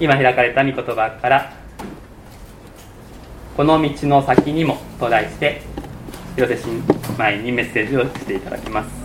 [0.00, 1.52] 今開かれた御言葉から
[3.56, 5.62] 「この道の先にも」と題して
[6.34, 9.04] 広瀬姉妹にメッセージをしていただきます。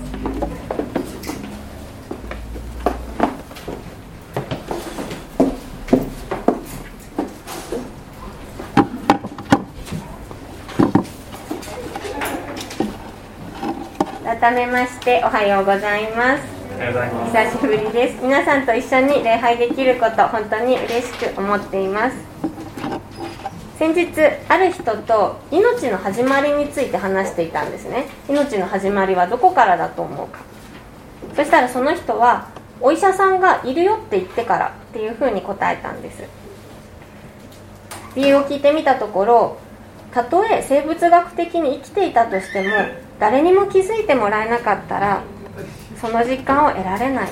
[14.42, 16.59] 改めましておはようございます。
[16.80, 18.24] 久しぶりです。
[18.24, 22.16] 皆さんと一緒に礼拝できること本当に嬉しく思っています。
[23.78, 24.10] 先日
[24.48, 28.06] ある人と命の始まりについて話していたんですね。
[28.30, 30.40] 命の始まりはどこからだと思うか。
[31.36, 32.48] そしたらその人は
[32.80, 36.24] お医者さんがいるよって言ってからっていうふうに答えたんです。
[38.16, 39.58] 理由を聞いてみたところ
[40.14, 42.70] たとえ生物学的に生きていたとしても
[43.20, 45.24] 誰にも気づいてもらえなかったら
[46.00, 47.30] その実感を得られない。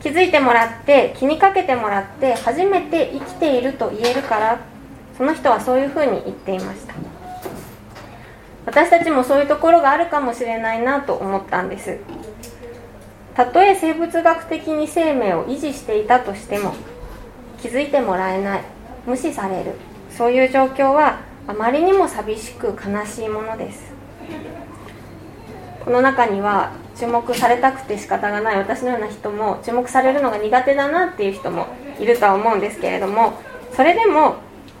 [0.00, 4.58] 気づいてもらって気にかけてもらって初めて生きていると言えるから
[5.16, 6.94] その人はそういうふうに言っていました。
[8.66, 11.98] 私たちもそういうところがあるかもしれないなと思ったんです。
[13.34, 16.74] たとえ生物学的に生命を維持していたとしても
[17.60, 18.62] 気づいてもらえない
[19.06, 19.74] 無視される
[20.10, 23.92] そういう状況はあまりにも寂しく悲しいものです。
[25.84, 28.56] この中には注目されたくて仕方がない。
[28.56, 31.66] 私のような人も注目されるのが苦手だなっていう人も
[32.00, 33.34] いるとは思うんですけれども
[33.72, 34.36] それでも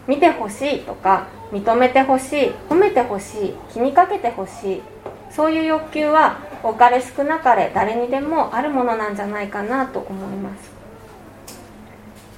[0.06, 4.82] 見てほしいとか認めてほしい褒めてほしい気にかけてほしい
[5.30, 10.76] そういう欲求は多かれ少なかれ誰にでもあるものなんじゃないかなと思います。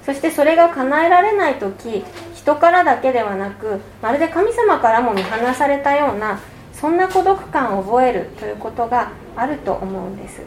[0.04, 2.02] そしてそれが叶えられない時
[2.34, 6.40] 人からだけではなくまるで神様からも見放されたような
[6.72, 9.10] そんな孤独感を覚えるということが
[9.41, 10.42] あると思うんです。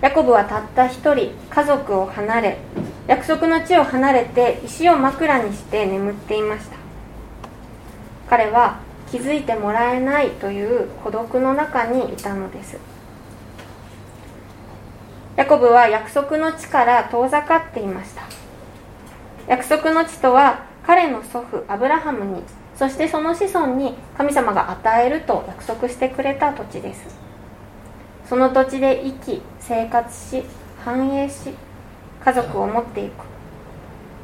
[0.00, 2.58] ヤコブはたった一人家族を離れ
[3.06, 6.76] 約束の地を離れて石を枕にして眠っていました。
[8.28, 8.78] 彼は
[9.10, 12.78] 気づいてもらえないという孤独の中にいたのです。
[15.36, 18.22] ヤコブは約束の地から遠ざかっていました。
[19.48, 22.42] 約束の地とは彼の祖父アブラハムに
[22.80, 27.14] そしてその子孫に神様が与えると約束してくれた土地です。
[28.26, 30.44] その土地で生き生活し
[30.82, 31.50] 繁栄し
[32.24, 33.26] 家族を持っていく。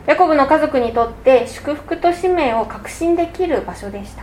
[0.06, 4.22] ヤコブの家族にとって祝福と使命を確信できる場所でした。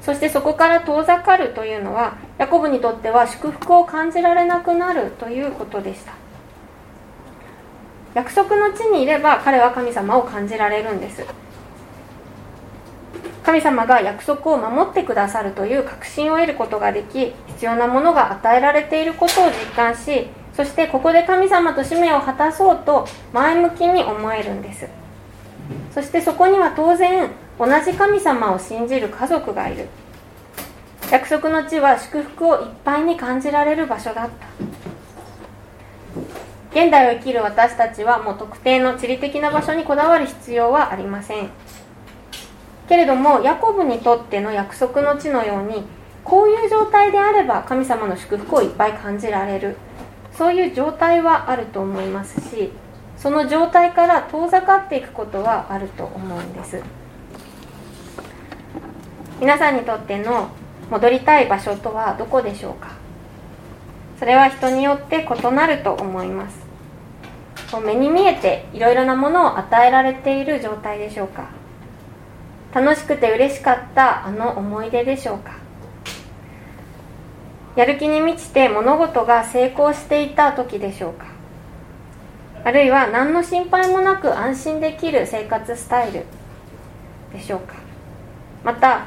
[0.00, 6.14] そしてそこから遠ざかるというのはヤコブにとっては祝福を感じられなくなるということでした。
[8.14, 11.43] 約束の地にいれば彼は神様を感じられるんです。
[13.44, 24.86] 神様が約束を守ってくださるという確信を得ることができ必要なものが与えられていることを実感しそしてここで神様と使命を果たそうと前向きに思えるんです。
[25.92, 29.88] そしてそこには当然同じ神様を信じる家族がいる。
[31.10, 34.46] 約束の地は祝福をいっぱいに感じられる場所だった。
[36.70, 41.50] 現代を生きる私たちはもう特定の地理的な場所にこだわる必要はありません。
[42.88, 45.84] けれどもヤコブにとっての約束の地のように
[46.24, 49.76] こういう状態であれば神様の祝福をいっぱい感じられる。
[50.36, 52.72] そういう状態はあると思いますし
[53.16, 56.82] その状態から遠ざかっていくことはあると思うんです。
[59.40, 60.48] 皆さんにとっての
[60.90, 62.88] 戻りたい場所とはどこでしょうか？
[64.18, 66.64] それは人によって異なると思います。
[67.84, 71.48] 目に見えていろいろなものを与えられている状態でしょうか？
[72.74, 75.52] 楽しくて嬉しかったあの思い出でしょうか？
[77.76, 81.26] やる気に満ちて物事が成功していた時でしょうか？
[82.64, 86.24] あるいは何の心配もなく安心できる生活スタイル
[87.32, 87.74] でしょうか？
[88.64, 89.06] また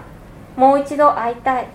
[0.56, 1.68] もう一度会いたい。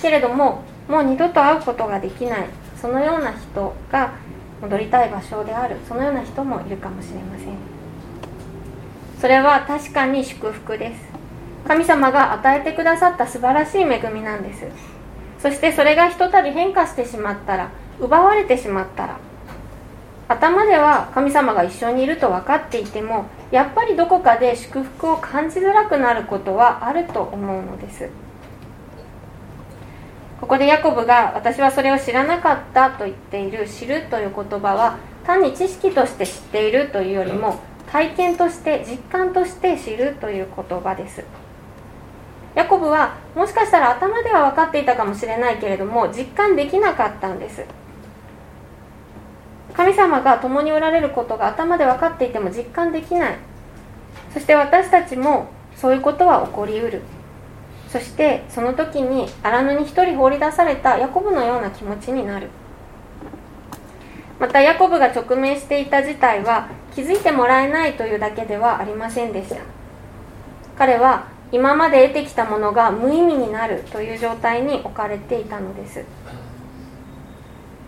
[0.00, 2.46] けれどももう二度と会うことができない。
[2.80, 4.12] そのような人が
[4.60, 5.76] 戻りたい場所である。
[5.88, 7.48] そのような人もいるかもしれません。
[9.20, 11.21] それは確かに祝福です。
[11.66, 14.66] 神様が与えてくださった素晴らしい恵みなんです。
[15.38, 17.70] そしてそれがひとたび変化してしまったら
[18.00, 19.18] 奪われてしまったら
[20.28, 28.08] 頭では神様が一緒にいると分かっていてもやっぱりどこかで祝福を感じづらくなることはあると思うのです。
[30.40, 37.60] ここでヤコブが私はそれを知らなかったと言っている知るという言葉は単に知識として知っているというよりも
[37.90, 41.24] 体験として実感として知るという言葉です。
[42.54, 47.64] ヤコブはもしかしたら頭では分かっていたかもしれないけれども実感できなかったんです。
[49.74, 53.36] 神様が共におられることが頭で分かっていても実感できない。
[54.34, 55.46] そして私たちも
[55.76, 57.02] そういうことは起こりうる。
[57.88, 62.48] そしてその時に荒野に一人放り出されたヤコブのような気持ちになる。
[64.38, 69.56] またヤコブが直面していた事態は気づいてもらえないというだけではありませんでした。
[70.76, 76.04] 彼は今まで得てきたものが無意味になるという状態に置かれていたのです。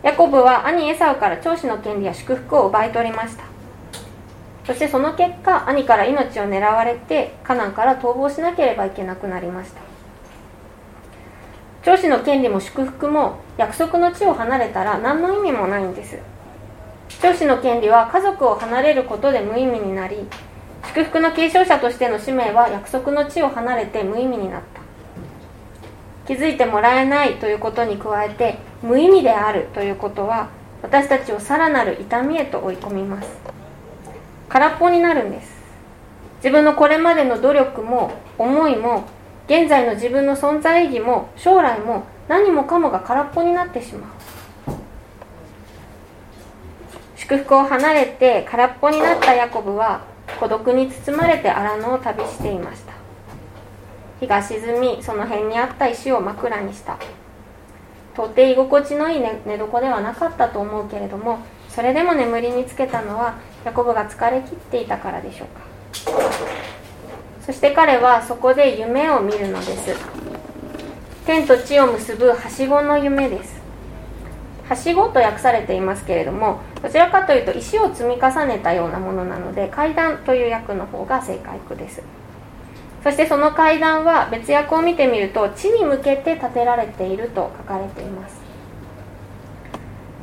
[0.03, 3.45] ヤコブは兄エサウから長子の権利や祝福を奪い取りました。
[4.67, 9.81] そしてその結果兄から命を狙われてカナンから逃亡しなければいけなくなりました。
[11.83, 16.19] 長子の権利も祝福も約束の地を離れたら何の意味もないんです。
[17.23, 20.27] 長子の権利は家族を離れることで無意味になり
[20.89, 24.83] 祝福の継承者としての使命は約束の地を離れて無意味になった。
[26.27, 30.49] 気づいてもらえないということに加えて無意味であるということは
[30.83, 33.29] 私たちをさらなる痛みへと追い込みます。
[34.49, 35.53] 空っぽになるんです。
[36.39, 39.05] 自分のこれまでの努力も思いも
[39.47, 44.11] 現在の自分の存在意義も将来も何もかもが空っぽになってしまう。
[47.17, 50.03] 祝福を離れて空っぽになったヤコブは
[50.41, 52.93] 孤独に包まれて荒野を旅していました。
[54.21, 56.97] 日が沈みその辺にあった石を枕にした。
[58.15, 63.35] 到底居心地のいい寝床ではなかったと思うけれどもそれでも眠りにつけたのは
[63.65, 65.63] ヤコブが疲れ切っていたからでしょうか。
[67.45, 69.97] そして彼はそこで夢を見るのです。
[71.27, 73.54] 天と地を結ぶはしごの夢です。
[74.69, 82.03] はしごと訳されていますけれどもどちらかというと石を積み重ねたようなものなので階段という訳の方が正解句です。
[83.03, 88.41] そしてその階段は別訳を見てみると地に向けて建てられていると書かれています。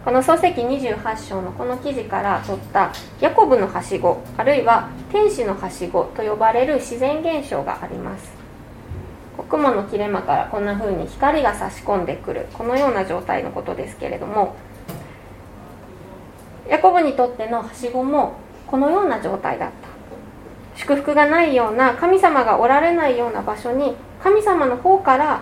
[0.04, 8.41] この漱石28章のこの記事から取ったヤコブのはしごあるいは天使のはしごと呼ばれる自然現象があります。
[9.52, 14.56] 雲の切れ間からこんな風に光が差し込んでくるこのような状態のことですけれども
[16.70, 19.92] ヤコブにとってのはしごもこのような状態だった。
[20.78, 23.94] 祝福がないような神様がおられないような場所に
[24.24, 25.42] 神様の方から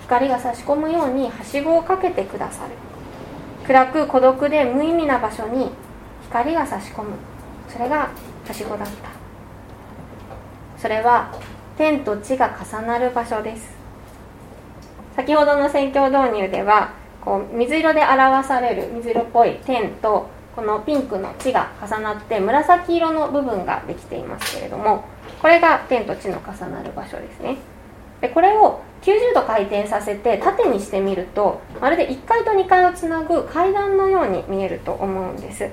[0.00, 2.72] 光が差し込むようにはしごをかけてくださる。
[3.66, 5.70] 暗く孤独で無意味な場所に
[6.22, 7.10] 光が差し込む。
[7.68, 8.10] それが
[8.46, 9.10] はしごだった。
[10.78, 11.30] それは
[11.76, 13.74] 天と地が重なる場所です。
[15.16, 25.04] 先ほどの宣教導入ではこう水色で表される水色っぽい天とこのピンクの地が重なって紫色の部分ができていますけれども
[25.40, 27.56] これが天と地の重なる場所ですね。
[28.20, 35.68] でこれを90度回転させて縦にしてみるとまるで1階と2階をつなぐ階段のように見えると思うんです。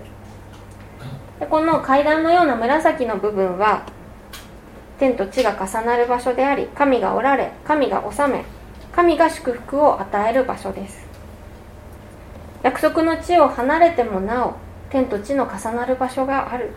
[1.40, 3.84] でこの階段のような紫の部分は
[5.00, 8.44] 天と地が重なる場所であり神がおられ神が治め
[8.92, 11.08] 神が祝福を与える場所です。
[12.64, 14.56] 約束の地を離れてもなお
[14.90, 16.72] 天と地の重なる場所がある。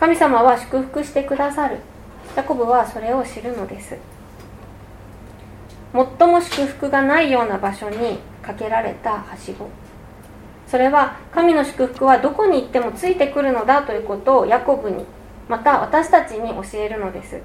[0.00, 1.78] 神様は祝福してくださる。
[2.34, 3.96] ヤコブはそれを知るのです。
[5.92, 9.68] 最も祝福がないような場所にかけられたはしご。
[10.66, 15.04] それは神の祝福はどこに行ってもついてくるのだということをヤコブに
[15.48, 17.40] また私たちに教えるのです。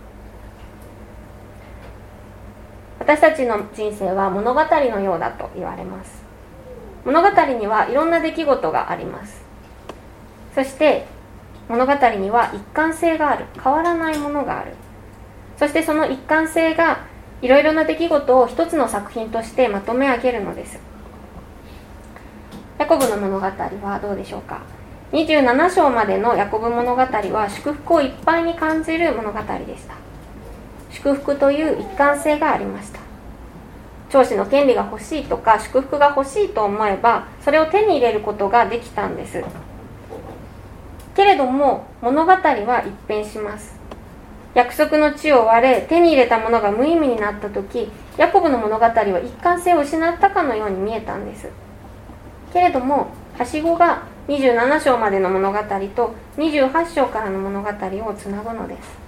[2.99, 6.23] 私たちの人生は物語のようだと言われます。
[7.05, 9.41] 物語にはいろんな出来事があります。
[10.55, 11.05] そして
[11.67, 13.45] 物語には一貫性がある。
[13.61, 14.73] 変わらないものがある。
[15.57, 17.05] そしてその一貫性が
[17.41, 20.79] いろいろな出来事を一つの作品としてまとめ上げるのです。
[22.77, 24.61] ヤコブの物語はどうでしょうか？
[25.13, 29.93] 27章までのヤコブ物語は祝福をいっぱいに感じる物語でした。
[30.89, 32.99] 祝福という一貫性がありました。
[34.09, 39.43] 長子の権利が欲しいとか祝福が欲しいと思えばそれを手に入れることができたんです。
[41.15, 43.79] けれども物語は一変します。
[44.55, 51.49] 約束の地を割れ手に入れたものが無意味になった時ヤコブの物語は一貫性を失ったかのように見えたんです。
[52.51, 59.03] けれどもはしごが27章までの物語と28章からの物語をつなぐのです。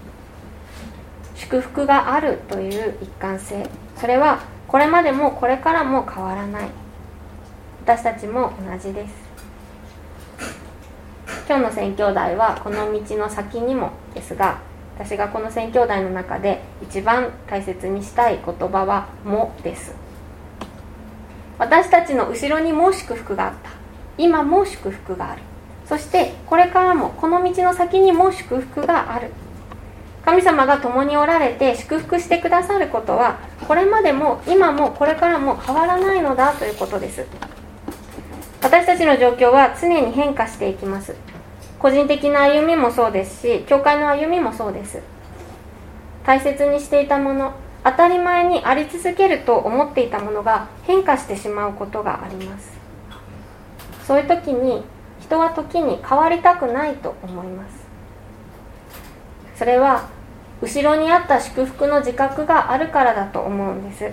[1.35, 3.65] 祝福があるという一貫性。
[3.95, 6.69] それはこれまでもこれからも変わらない。
[7.85, 9.13] 私たちも同じです。
[11.47, 14.59] 今日の宣教題はこの道の先にもですが
[14.97, 19.95] 私がこの宣教題の中で一番大切にしたい言葉は「も」です。
[21.57, 23.84] 私たちの後ろにも祝福があった。
[24.17, 25.41] 今も祝福がある。
[25.87, 29.31] そしてこれからもこの道の先にも祝福がある。
[30.25, 37.25] 神様が共におられて祝福してくださることはこれまでも今もこれからも変わらないのだということです。
[38.63, 41.15] 私たちの状況は常に変化していきます。
[41.77, 44.99] 個人的な歩みもそうですし教会の歩みもそうです。
[46.25, 47.53] 大切にしていたもの
[47.83, 52.84] 当たり前にあり続けると思っていたものが変化してしまうことがあります。
[54.05, 54.83] そういう時に
[55.19, 57.85] 人は時に変わりたくないと思います。
[59.55, 60.09] それは
[60.61, 64.11] 後ろにあった祝福の自覚があるからだと思うんです。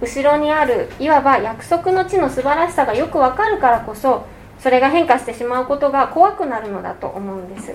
[0.00, 4.26] 後ろにあるいわば約束の地の素晴らしさがよくわかるからこそ
[4.58, 7.74] それが変化してしまうことが怖くなるのだと思うんです。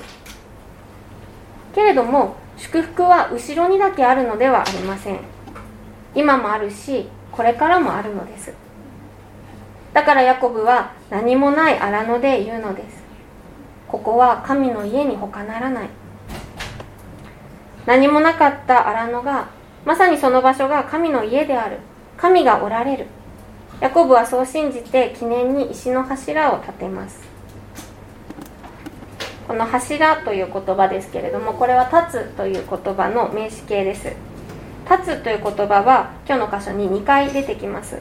[1.74, 5.20] けれども祝福は後ろにだけあるのではありません。
[6.14, 8.54] 今もあるしこれからもあるのです。
[9.94, 13.04] だからヤコブは何もない荒野で言うのです。
[13.88, 15.90] ここは神の家に他ならない。
[17.86, 19.50] 何もなかった荒野が
[19.86, 21.80] まさにその場所が神の家である。
[22.18, 23.08] 神がおられる。
[23.82, 27.20] ヤコブはそう信じて記念に石の柱を立てます。
[29.48, 34.14] この柱という言葉ですけれどもこれは立つという言葉の名詞形です。
[34.90, 37.98] 立つという言葉は今日の箇所に2回出てきます。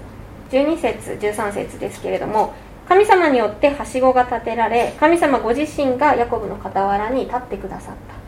[0.50, 2.54] 12節13節ですけれども
[2.88, 8.20] 神様によってはしごが建てられ神様ご自身がヤコブの傍らに立ってくださった。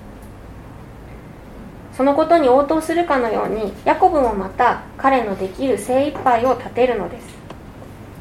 [1.97, 7.27] そのことに応答するかのようにヤコブもまた彼のできる精一杯を立てるのです。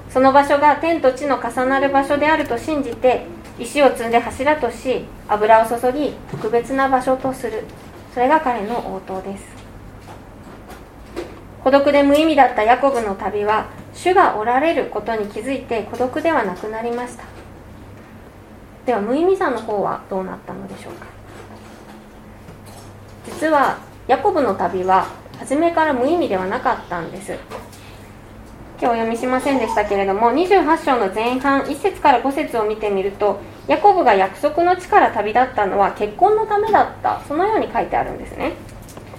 [0.10, 3.26] その場所が天と地の重なる場所であると信じて
[3.58, 7.64] 石を積んで柱とし油を注ぎ特別な場所とする。
[8.14, 9.44] それが彼の応答です。
[11.64, 17.24] 孤独で無意味だったヤコブの旅は主がおられることに気づいて孤独ではなくなりました。
[18.86, 21.06] では無意味さの方はどうなったのでしょうか。
[23.26, 25.08] 実はヤコブの旅は
[25.38, 27.38] 初めから無意味ではなかったんです。
[28.80, 37.22] 今日お読みしませんでしたけれども28章の前半1節から5節を見てみるとヤコブが約束の地から旅立ったのは結婚のためだった。
[37.28, 38.54] そのように書いてあるんですね。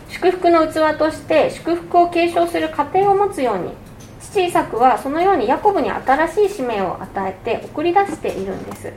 [0.09, 3.73] 祝福の器として祝福を継承する過程を持つように
[4.33, 8.91] 父イサクはそのようにヤコブに新しい使命を与えて送り出しているんです。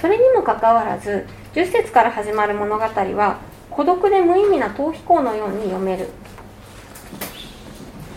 [0.00, 3.38] それにもかかわらず10節から始まる物語は
[3.70, 6.08] 孤独で無意味な逃避行のように読める。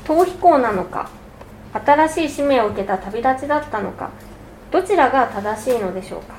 [0.05, 1.09] 逃避行なのか
[1.73, 4.09] 新しい使命を受けた旅立ちだったのか
[4.71, 6.33] どちらが正しいのでしょうか。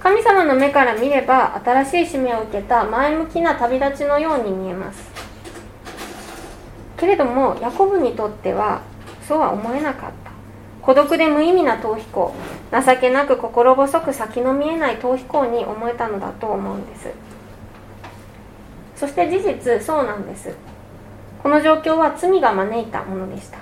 [0.00, 5.29] 神様の目から見れば新しい使命を受けた前向きな旅立ちのように見えます。
[7.00, 8.82] けれどもヤコブにとっては
[9.26, 10.30] そうは思えなかった。
[10.82, 12.34] 孤独で無意味な逃避行。
[12.70, 17.10] 情けなく心細く先の見えない逃避行に思えたのだと思うんです。
[18.96, 20.54] そして事実そうなんです。
[21.42, 23.58] この状況は罪が招いたものでした。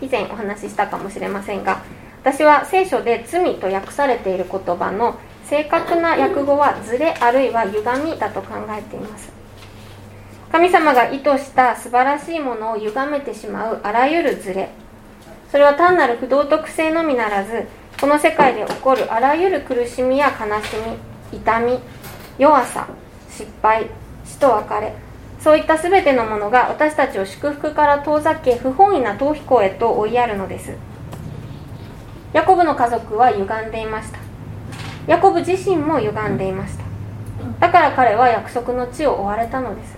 [0.00, 1.82] 以前お話ししたかもしれませんが
[2.22, 9.37] 私は聖書で罪と訳されている言葉の正確な訳語はズレあるいは歪みだと考えています。
[10.50, 14.70] 神様が意図した素晴らしいものを歪めてしまうあらゆるズレ。
[15.50, 17.66] それは単なる不道徳性のみならず
[18.00, 20.76] この世界で起こるあらゆる苦しみや悲し
[21.32, 21.78] み痛み
[22.38, 22.86] 弱さ
[23.30, 23.86] 失敗
[24.24, 24.94] 死と別れ
[25.40, 30.76] そういった全てのものが私たちを祝福から遠ざけ不本意な逃避行へと追いやるのです。
[32.32, 34.18] ヤコブの家族は歪んでいました。
[35.06, 36.84] ヤコブ自身も歪んでいました。
[37.60, 39.97] だから彼は約束の地を追われたのです。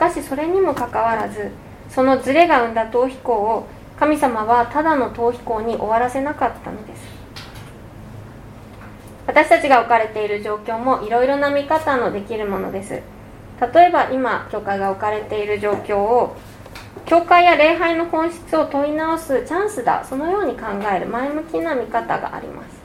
[0.00, 1.50] かしそれにもかかわらず
[1.90, 3.66] そのズレが生んだ逃避行を
[3.98, 7.20] 神様はただの逃避行に終わらせなかったのです。
[9.26, 13.02] 私たちが置かれている状況もいろいろな見方のできるものです。
[13.60, 16.34] 例えば今教会が置かれている状況を
[17.04, 22.80] 教会や礼拝の本質を問い直すチャンスだそのように考える前向きな見方があります。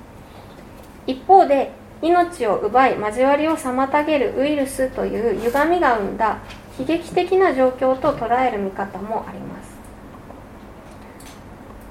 [1.07, 6.39] 一方で命を奪い交わりを妨げるウイルスという歪みが生んだ
[6.79, 9.75] 悲劇的な状況と捉える見方もあります。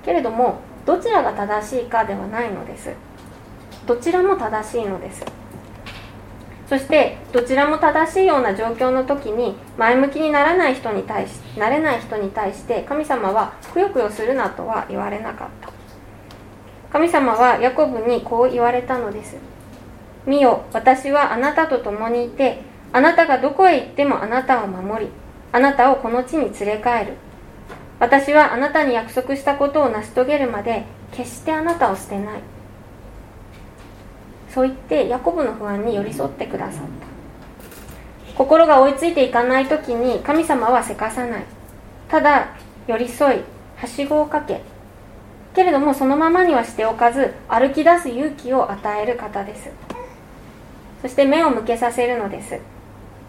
[0.04, 2.92] けれどもどちらが正しいかではないのです。
[3.86, 5.24] どちらも正しいのです。
[6.68, 15.70] そしてどちらも正しいような状況の時に前向きにならない人に対しなれない人に対して神様はくよくよするなとは言われなかった。
[16.90, 19.36] 神様はヤコブにこう言われたのです。
[20.26, 22.62] 見よ私はあなたと共にいて
[22.94, 25.10] あなたがどこへ行ってもあなたを守り
[25.50, 27.14] あなたをこの地に連れ帰る。
[27.98, 32.40] 私はあなたに約束したことを成し遂げるまで決してあなたを捨てない。
[34.48, 38.34] そう言ってヤコブの不安に寄り添ってくださった。
[38.38, 41.44] 心が追いついていかない時に神様はせかさない。
[42.08, 42.54] ただ
[42.86, 43.40] 寄り添い
[43.76, 44.60] はしごをかけ。
[45.52, 49.68] けれどもそのままにはしておかず歩き出す勇気を与える方です。
[51.02, 52.60] そして目を向けさせるのです。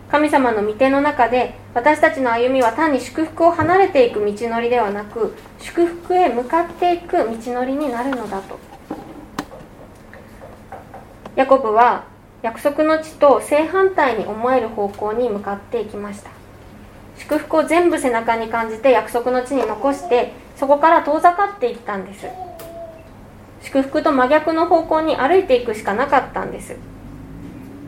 [0.10, 8.60] 神様の御手の中で私たちの歩みは単に祝福を離れていく道のりではなく祝福へ向かっていく道のりになるのだと。
[11.36, 12.06] ヤコブは
[12.44, 16.30] 約束の地と正反対に思える方向に向かっていきました。
[17.18, 22.28] 祝福を全部背中に感じて約束の地に残してそこから遠ざかっていったんです。
[23.62, 26.78] 祝福と真逆の方向に歩いていくしかなかったんです。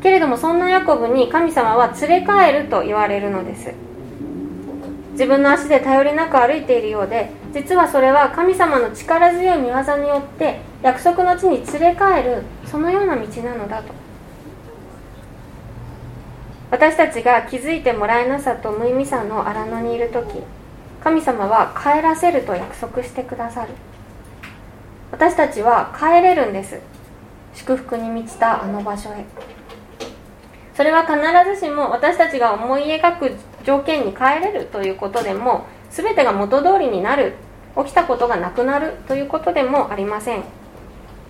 [0.01, 3.73] けれどもそんなヤコブに神様は連れ帰ると言われるのです。
[5.13, 13.93] 自分の足で頼りなく歩いているようで実はそれは神様の力強い見業によって約束の地に連れ帰るそのような道なのだと。
[16.69, 20.43] 私たちが気づいてもらえなさと無意味さの荒野にいる時
[21.01, 23.69] 神様は帰らせると約束してくださる。
[25.09, 26.79] 私たちは帰れるんです。
[27.55, 29.25] 祝福に満ちたあの場所へ。
[30.77, 31.17] それは必
[31.59, 33.31] ずしも私たちが思い描く
[33.63, 37.33] 条件に変えれるということでも全てが元通りになる
[37.75, 40.43] 起きたことがなくなるということでもありません。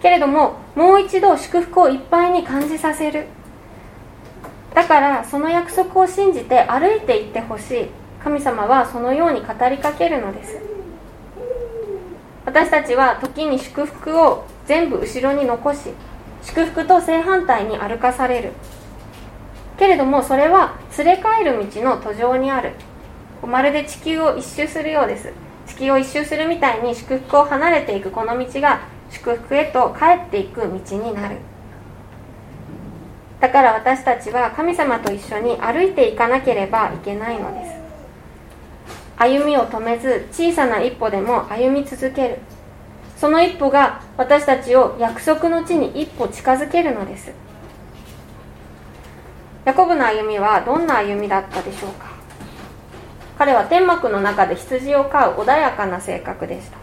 [0.02, 3.28] けれどももう一度祝福をいっぱいに感じさせる。
[4.74, 7.86] だからその約束を信じて歩いていってほしい。
[8.22, 10.60] 神様はそのように語りかけるのです。
[12.44, 15.92] 私たちは時に祝福を全部後ろに残し
[16.44, 18.52] 祝福と正反対に歩かされる。
[19.78, 22.74] けれどもそれは連れ帰る道の途上にある。
[23.46, 25.32] まるで地球を一周するようです。
[25.68, 28.82] 地球を一周するみたいに祝福を離れていくこの道が
[29.12, 31.38] 祝福へと帰っていく道になる。
[33.40, 37.78] だから私たちは神様と一緒に歩いていかなければいけないのです。
[39.18, 42.40] 歩みを止めず小さな一歩でも歩み続ける。
[43.16, 47.32] その一歩が私たちを約束の地に一歩近づけるのです。
[49.68, 52.06] ヤコブの歩みはどんな歩みだったでしょうか？
[53.38, 56.78] 彼は天幕の中で羊を飼う穏やかな性格でした。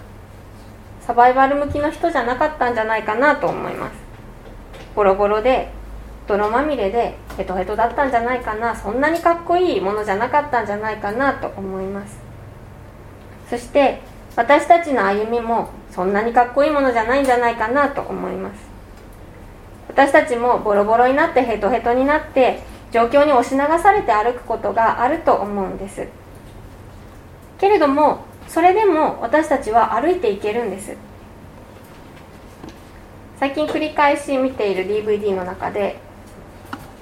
[1.01, 3.95] サバイバル向きの人じゃなかったんじゃないかなと思います。
[4.95, 5.71] ボロボロで
[6.27, 8.77] 泥まみれでヘトヘトだったんじゃないかな。
[8.77, 12.19] そんなにかっこいいものじゃなかったんじゃないかなと思います。
[13.49, 14.03] そして
[14.37, 18.61] 私たちの歩みもそんなにかっこいいものじゃないんじゃないかなと思います。
[19.89, 26.07] 私たちもボロボロになってヘトヘトになって状況に押し流されて歩くことがあると思うんです。
[27.59, 30.97] けれどもそれでも私たちは歩いていけるんです。
[33.41, 35.99] 最近繰り返し見ている DVD の中で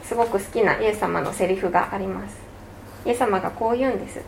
[0.03, 2.39] すごく好きなイエス様のセリフがあります。
[3.05, 4.23] イエス様がこう言うんです。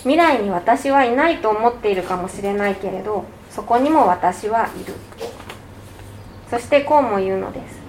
[0.00, 4.92] 未来に私はいないと思っているかもしれないけれどそこにも私はいる。
[6.50, 7.79] そしてこうも言うのです。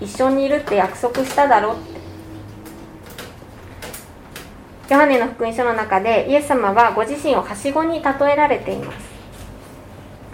[0.00, 2.02] 一緒にいるって約束しただろって。
[4.92, 9.10] ヨハネの福音書の中でイエス様はご自身をはしごに例えられています。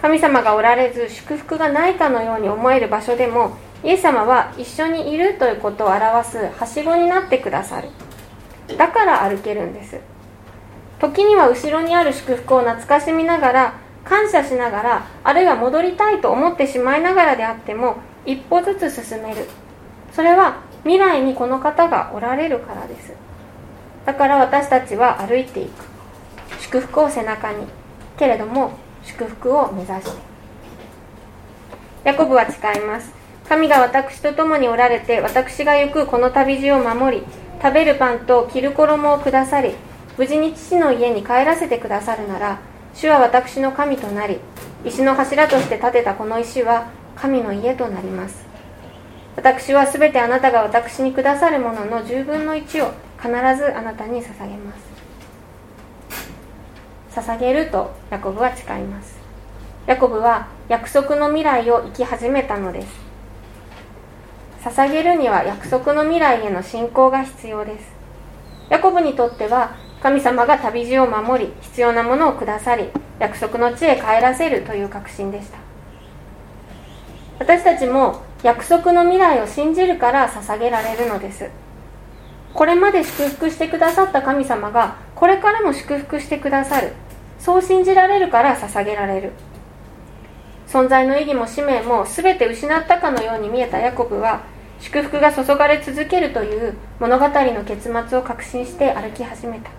[0.01, 7.89] 神様がおられず祝福がないかのように思える場所でもイエス様は一緒にいるということを表すはしごになってくださる。
[8.77, 9.99] だから歩けるんです。
[10.99, 17.97] 時には後ろにある祝福を懐かしみながら感謝しながらあるいは戻りたいと思ってしまいながらであっても
[18.29, 19.47] 一歩ずつ進める。
[20.13, 23.13] それは未来にこの方がおられるからです。
[24.05, 25.71] だから私たちは歩いていく。
[26.61, 27.65] 祝福を背中に。
[28.19, 30.21] けれども祝福を目指して。
[32.03, 33.11] ヤコブは誓います。
[33.47, 37.23] 神が私と共におられて私が行くこの旅路を守り
[37.59, 39.73] 食べるパンと着る衣をくださり
[40.19, 42.59] 無事に父の家に帰らせてくださるなら
[42.93, 44.37] 主は私の神となり
[44.85, 48.45] 石の柱として建てたこの石は神の家となります。
[49.35, 54.73] 私は全てあなたが私にくださるものの10分の1を必ずあなたに捧げま
[57.13, 57.19] す。
[57.19, 59.17] 捧げるとヤコブは誓います。
[59.85, 62.87] ヤコブは約束の未来を生き始めたのです。
[64.63, 67.91] 捧げるには約束の未来への信仰が必要です。
[68.69, 75.68] ヤコブにとっては神様が旅路を守り必要なものをくださり約束の地へ帰らせるという確信でした。
[77.39, 81.49] 私たちも約束の未来を信じるから捧げられるのです。
[82.53, 86.93] これまで祝福してくださった神様がこれからも祝福してくださる。
[87.39, 89.31] そう信じられるから捧げられる。
[90.67, 94.41] 存在の意義も使命も全て失ったかのように見えたヤコブは
[94.79, 99.71] 祝福が注がれ続けるという物語の結末を確信して歩き始めた。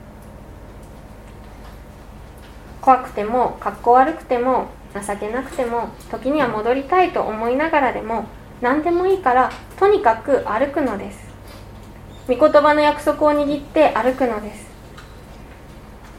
[2.81, 8.27] 怖くても格好悪くても情けなくても時には戻りたいと思いながらでも
[8.61, 11.31] 何でもいいからとにかく歩くのです。
[12.29, 14.71] 御言葉の約束を握って歩くのです。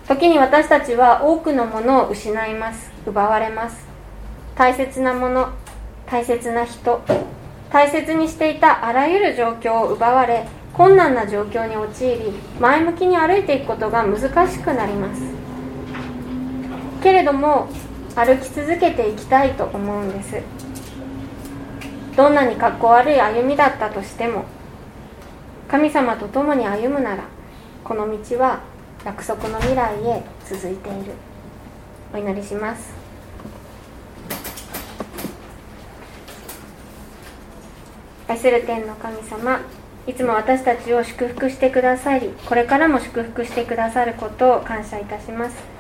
[0.08, 2.92] 時に私たちは多くのものを失います。
[3.06, 3.88] 奪われます。
[4.56, 5.50] 大切なもの
[6.06, 7.02] 大切な人
[7.72, 15.22] 大切にしていたあらゆる状況を奪われ困難な状況に陥り前向きに歩いていくことが難しくなります。
[17.02, 17.70] けれども
[18.16, 20.42] 歩き続けていきたいと思うんです。
[22.16, 24.44] どんなにかっこ悪い歩みだったとしても
[25.70, 27.24] 神様と共に歩むなら
[27.86, 28.62] この道は
[29.06, 31.14] 約束の未来へ続いている。
[32.14, 32.94] お祈りします。
[38.28, 39.62] 愛する天の神様
[40.08, 45.71] いつも私たちを祝福してくださりこれからも祝福してくださることを感謝いたします。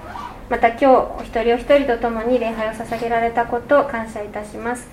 [0.51, 4.85] また今日お一人お一人と共に礼拝を捧げられたことを感謝いたします。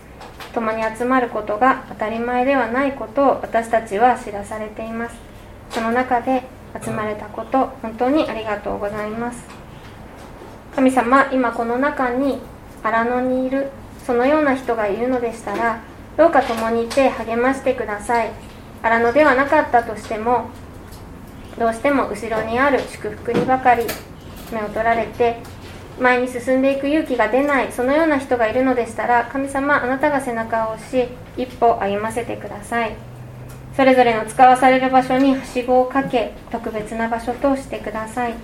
[0.55, 5.17] 共に集まることが当たり前ではないことを私たちは知らされています。
[5.71, 6.45] その中で
[6.81, 9.45] 集まれたこと本当にありがとうございます。
[10.77, 12.39] 神様今この中に
[12.85, 13.71] 荒野にいる
[14.07, 15.81] そのような人がいるのでしたら
[16.17, 18.31] どうか共にいて励ましてください。
[18.81, 20.51] 荒野ではなかったとしても
[21.59, 23.83] どうしても後ろにある祝福にばかり
[24.55, 25.41] 目を取られて
[26.01, 32.97] 前に進んでいく勇気が出ないそのような人がいるのでしたら神様あなたが背中を押し一歩歩ませてください。
[33.77, 38.35] それぞれの使わされる場所にはしごをかけ特別な場所としてください。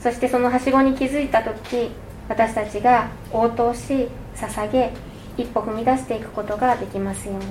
[0.00, 1.90] そしてそのはしごに気づいた時
[2.28, 4.92] 私たちが応答し捧げ
[5.36, 7.44] 一歩踏み出していくことができますように。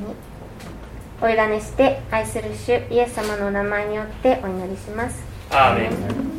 [1.21, 5.21] お委ねして愛する主イエス様の名前によってお祈りします。
[5.51, 6.38] アーメン。